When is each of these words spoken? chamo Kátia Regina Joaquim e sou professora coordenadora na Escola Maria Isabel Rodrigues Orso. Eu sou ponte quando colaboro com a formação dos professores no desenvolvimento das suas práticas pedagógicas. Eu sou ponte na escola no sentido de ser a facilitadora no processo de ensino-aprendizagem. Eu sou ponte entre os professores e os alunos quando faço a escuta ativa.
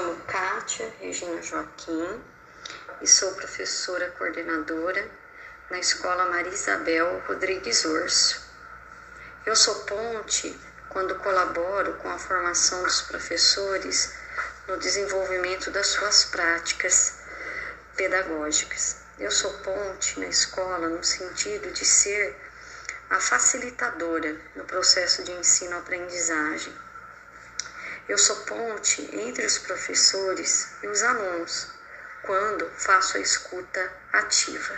chamo 0.00 0.16
Kátia 0.26 0.90
Regina 0.98 1.42
Joaquim 1.42 2.24
e 3.02 3.06
sou 3.06 3.34
professora 3.34 4.10
coordenadora 4.12 5.06
na 5.68 5.78
Escola 5.78 6.24
Maria 6.24 6.50
Isabel 6.50 7.22
Rodrigues 7.28 7.84
Orso. 7.84 8.40
Eu 9.44 9.54
sou 9.54 9.74
ponte 9.80 10.58
quando 10.88 11.16
colaboro 11.16 11.92
com 11.98 12.08
a 12.08 12.18
formação 12.18 12.82
dos 12.82 13.02
professores 13.02 14.14
no 14.66 14.78
desenvolvimento 14.78 15.70
das 15.70 15.88
suas 15.88 16.24
práticas 16.24 17.18
pedagógicas. 17.94 18.96
Eu 19.18 19.30
sou 19.30 19.52
ponte 19.58 20.18
na 20.18 20.28
escola 20.28 20.88
no 20.88 21.04
sentido 21.04 21.70
de 21.72 21.84
ser 21.84 22.34
a 23.10 23.20
facilitadora 23.20 24.34
no 24.56 24.64
processo 24.64 25.22
de 25.24 25.32
ensino-aprendizagem. 25.32 26.89
Eu 28.10 28.18
sou 28.18 28.34
ponte 28.38 29.08
entre 29.12 29.46
os 29.46 29.58
professores 29.58 30.66
e 30.82 30.88
os 30.88 31.00
alunos 31.04 31.68
quando 32.24 32.68
faço 32.76 33.16
a 33.16 33.20
escuta 33.20 33.88
ativa. 34.12 34.76